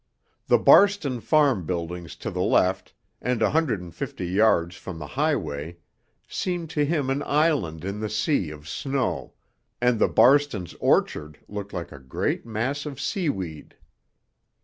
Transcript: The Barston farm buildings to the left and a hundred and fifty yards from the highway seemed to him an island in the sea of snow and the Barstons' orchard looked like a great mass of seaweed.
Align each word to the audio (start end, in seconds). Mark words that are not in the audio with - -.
The 0.47 0.57
Barston 0.57 1.21
farm 1.21 1.67
buildings 1.67 2.15
to 2.15 2.31
the 2.31 2.41
left 2.41 2.95
and 3.21 3.39
a 3.39 3.51
hundred 3.51 3.81
and 3.81 3.93
fifty 3.93 4.25
yards 4.25 4.75
from 4.75 4.97
the 4.97 5.05
highway 5.13 5.77
seemed 6.27 6.71
to 6.71 6.83
him 6.85 7.11
an 7.11 7.21
island 7.21 7.85
in 7.85 7.99
the 7.99 8.09
sea 8.09 8.49
of 8.49 8.67
snow 8.67 9.35
and 9.79 9.99
the 9.99 10.07
Barstons' 10.09 10.73
orchard 10.79 11.37
looked 11.47 11.71
like 11.71 11.91
a 11.91 11.99
great 11.99 12.47
mass 12.47 12.87
of 12.87 12.99
seaweed. 12.99 13.75